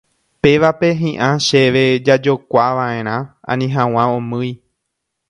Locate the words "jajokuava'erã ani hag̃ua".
2.07-4.11